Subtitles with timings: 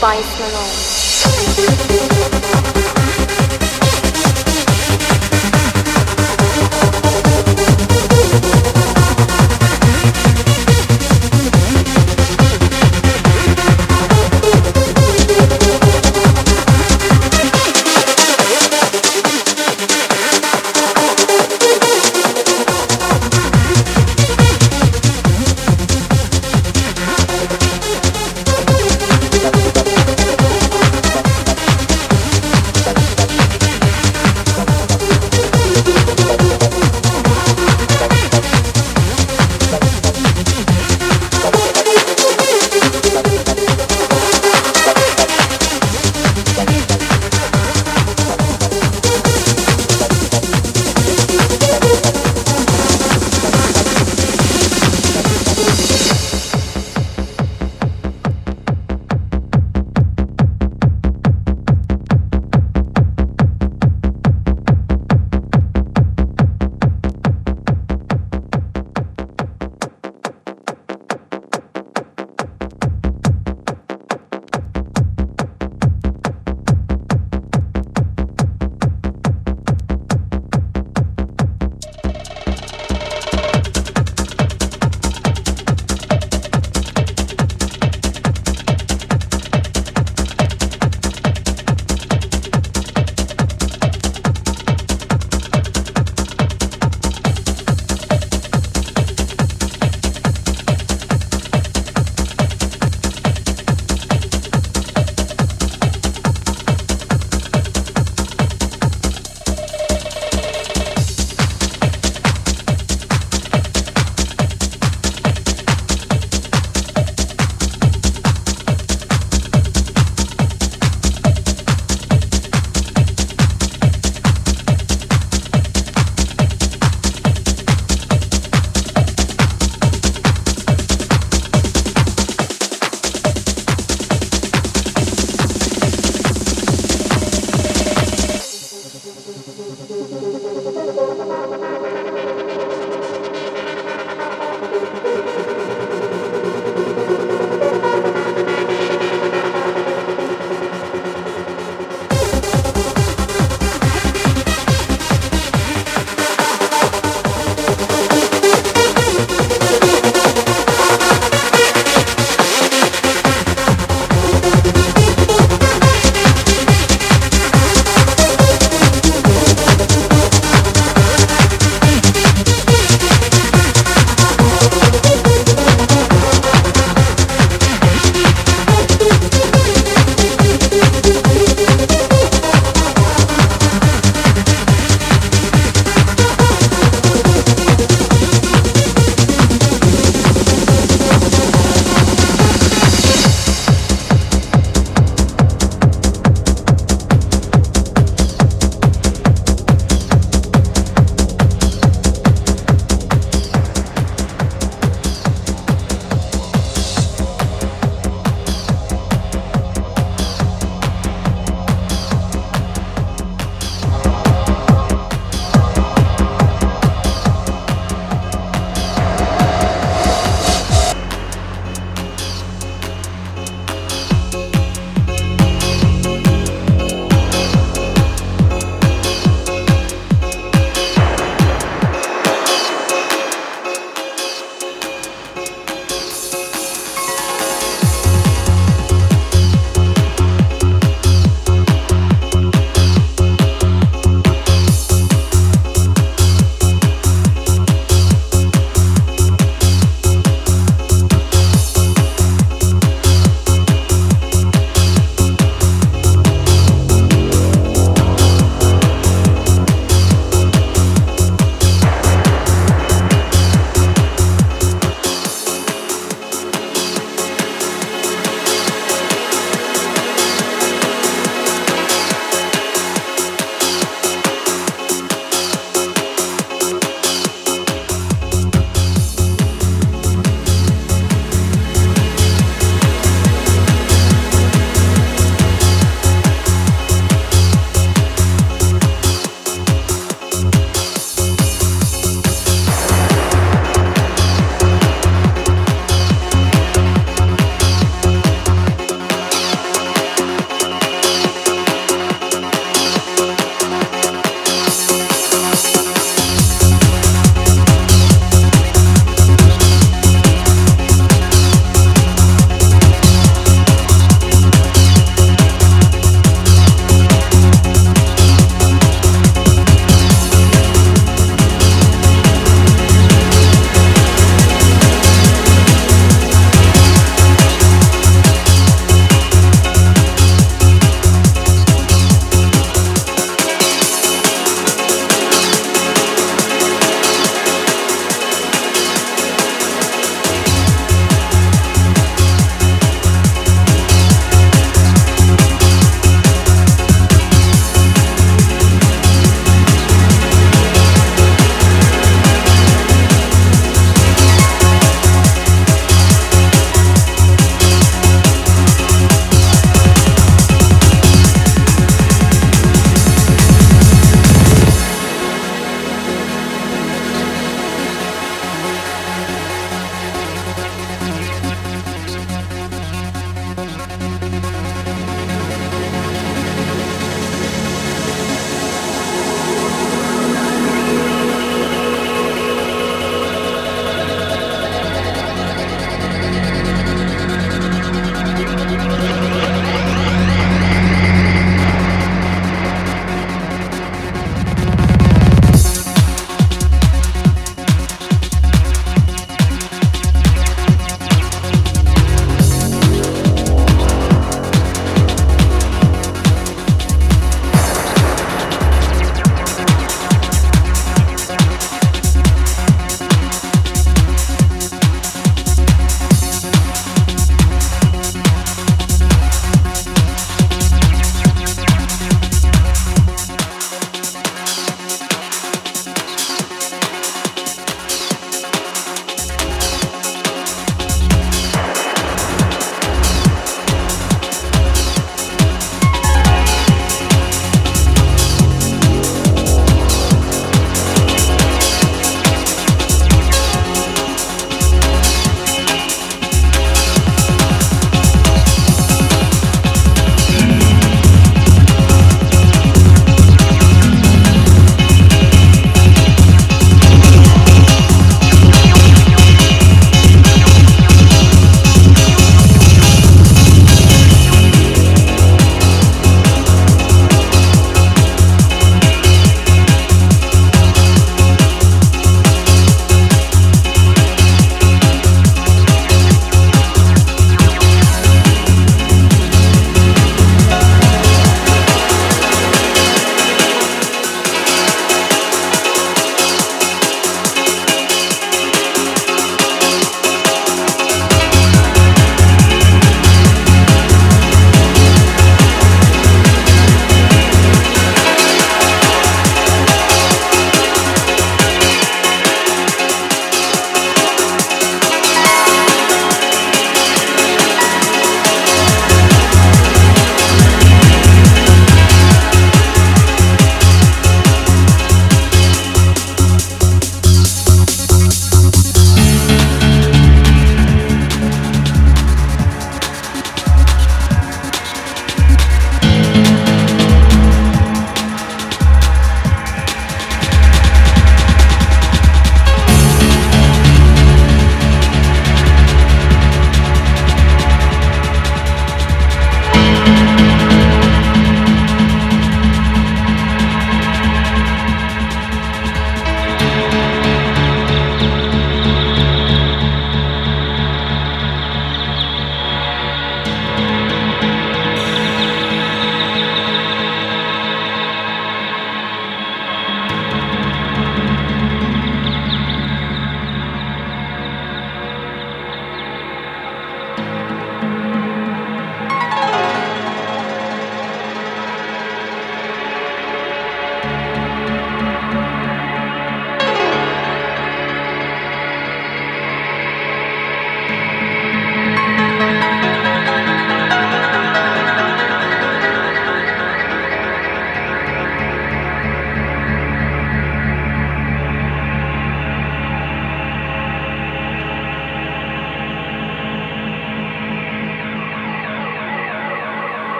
[0.00, 1.99] Spice Malone.